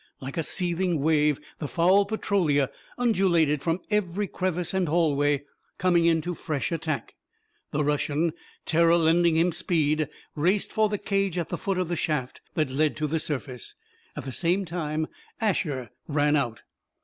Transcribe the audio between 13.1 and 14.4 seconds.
surface. At the